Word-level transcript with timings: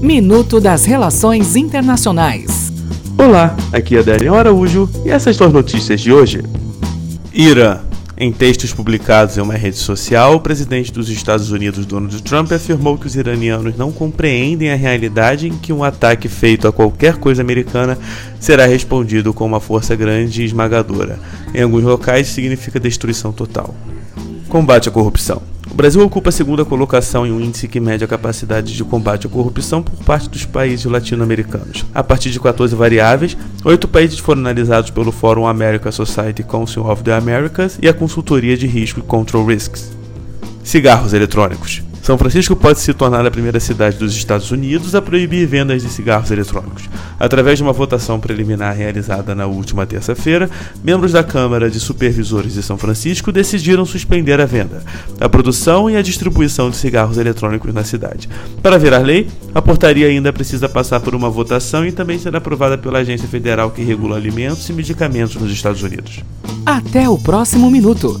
Minuto 0.00 0.60
das 0.60 0.84
Relações 0.84 1.56
Internacionais. 1.56 2.70
Olá, 3.16 3.56
aqui 3.72 3.96
é 3.96 4.02
Daniel 4.02 4.34
Araújo 4.34 4.88
e 5.04 5.10
essas 5.10 5.36
são 5.36 5.46
as 5.46 5.52
notícias 5.52 6.00
de 6.00 6.12
hoje. 6.12 6.42
Irã. 7.32 7.80
Em 8.18 8.32
textos 8.32 8.72
publicados 8.72 9.36
em 9.36 9.40
uma 9.42 9.54
rede 9.54 9.76
social, 9.76 10.36
o 10.36 10.40
presidente 10.40 10.92
dos 10.92 11.10
Estados 11.10 11.50
Unidos, 11.50 11.84
Donald 11.84 12.22
Trump, 12.22 12.50
afirmou 12.52 12.96
que 12.96 13.06
os 13.06 13.14
iranianos 13.14 13.76
não 13.76 13.92
compreendem 13.92 14.70
a 14.70 14.76
realidade 14.76 15.48
em 15.48 15.56
que 15.56 15.72
um 15.72 15.84
ataque 15.84 16.28
feito 16.28 16.66
a 16.66 16.72
qualquer 16.72 17.16
coisa 17.16 17.42
americana 17.42 17.98
será 18.40 18.64
respondido 18.64 19.34
com 19.34 19.44
uma 19.44 19.60
força 19.60 19.94
grande 19.94 20.42
e 20.42 20.44
esmagadora. 20.46 21.18
Em 21.54 21.62
alguns 21.62 21.82
locais, 21.82 22.28
significa 22.28 22.80
destruição 22.80 23.32
total. 23.32 23.74
Combate 24.48 24.88
à 24.88 24.92
corrupção. 24.92 25.42
O 25.76 25.82
Brasil 25.86 26.02
ocupa 26.02 26.30
a 26.30 26.32
segunda 26.32 26.64
colocação 26.64 27.26
em 27.26 27.30
um 27.30 27.38
índice 27.38 27.68
que 27.68 27.78
mede 27.78 28.02
a 28.02 28.08
capacidade 28.08 28.74
de 28.74 28.82
combate 28.82 29.26
à 29.26 29.28
corrupção 29.28 29.82
por 29.82 30.02
parte 30.04 30.26
dos 30.26 30.46
países 30.46 30.86
latino-americanos. 30.86 31.84
A 31.94 32.02
partir 32.02 32.30
de 32.30 32.40
14 32.40 32.74
variáveis, 32.74 33.36
oito 33.62 33.86
países 33.86 34.18
foram 34.18 34.40
analisados 34.40 34.88
pelo 34.88 35.12
Fórum 35.12 35.46
American 35.46 35.92
Society 35.92 36.42
Council 36.42 36.82
of 36.86 37.02
the 37.02 37.12
Americas 37.12 37.78
e 37.82 37.88
a 37.88 37.92
consultoria 37.92 38.56
de 38.56 38.66
risco 38.66 39.02
Control 39.02 39.44
Risks. 39.44 39.92
Cigarros 40.64 41.12
eletrônicos. 41.12 41.82
São 42.06 42.16
Francisco 42.16 42.54
pode 42.54 42.78
se 42.78 42.94
tornar 42.94 43.26
a 43.26 43.30
primeira 43.32 43.58
cidade 43.58 43.96
dos 43.96 44.14
Estados 44.14 44.52
Unidos 44.52 44.94
a 44.94 45.02
proibir 45.02 45.44
vendas 45.44 45.82
de 45.82 45.88
cigarros 45.88 46.30
eletrônicos. 46.30 46.88
Através 47.18 47.58
de 47.58 47.64
uma 47.64 47.72
votação 47.72 48.20
preliminar 48.20 48.76
realizada 48.76 49.34
na 49.34 49.46
última 49.46 49.84
terça-feira, 49.84 50.48
membros 50.84 51.10
da 51.10 51.24
Câmara 51.24 51.68
de 51.68 51.80
Supervisores 51.80 52.54
de 52.54 52.62
São 52.62 52.78
Francisco 52.78 53.32
decidiram 53.32 53.84
suspender 53.84 54.40
a 54.40 54.46
venda, 54.46 54.84
a 55.20 55.28
produção 55.28 55.90
e 55.90 55.96
a 55.96 56.02
distribuição 56.02 56.70
de 56.70 56.76
cigarros 56.76 57.18
eletrônicos 57.18 57.74
na 57.74 57.82
cidade. 57.82 58.28
Para 58.62 58.78
virar 58.78 58.98
lei, 58.98 59.26
a 59.52 59.60
portaria 59.60 60.06
ainda 60.06 60.32
precisa 60.32 60.68
passar 60.68 61.00
por 61.00 61.12
uma 61.12 61.28
votação 61.28 61.84
e 61.84 61.90
também 61.90 62.20
ser 62.20 62.36
aprovada 62.36 62.78
pela 62.78 63.00
agência 63.00 63.26
federal 63.26 63.72
que 63.72 63.82
regula 63.82 64.16
alimentos 64.16 64.68
e 64.68 64.72
medicamentos 64.72 65.34
nos 65.34 65.50
Estados 65.50 65.82
Unidos. 65.82 66.22
Até 66.64 67.08
o 67.08 67.18
próximo 67.18 67.68
minuto. 67.68 68.20